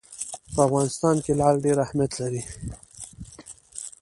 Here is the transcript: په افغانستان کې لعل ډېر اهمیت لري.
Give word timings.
په 0.53 0.59
افغانستان 0.67 1.15
کې 1.23 1.31
لعل 1.39 1.55
ډېر 1.65 1.77
اهمیت 1.85 2.11
لري. 2.21 2.41